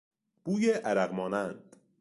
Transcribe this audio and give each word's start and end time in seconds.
بوی 0.43 0.71
عرق 0.71 1.11
مانند 1.13 1.75